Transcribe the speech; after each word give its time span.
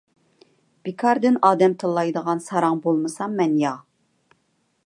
بىكاردىن 0.87 1.37
ئادەم 1.49 1.77
تىللايدىغان 1.83 2.43
ساراڭ 2.49 2.81
بولمىسام 2.87 3.41
مەن-يا. 3.43 3.79